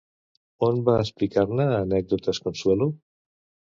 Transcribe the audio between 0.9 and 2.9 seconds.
explicar-ne anècdotes Consuelo?